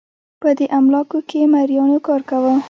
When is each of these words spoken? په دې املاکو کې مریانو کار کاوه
په 0.41 0.49
دې 0.57 0.65
املاکو 0.77 1.19
کې 1.29 1.39
مریانو 1.53 1.97
کار 2.07 2.21
کاوه 2.29 2.53